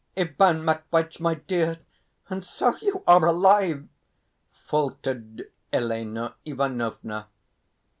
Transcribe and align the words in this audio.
"Ivan 0.17 0.65
Matveitch, 0.65 1.19
my 1.19 1.35
dear, 1.35 1.77
and 2.27 2.43
so 2.43 2.75
you 2.77 3.03
are 3.05 3.23
alive!" 3.23 3.87
faltered 4.67 5.51
Elena 5.71 6.33
Ivanovna. 6.43 7.27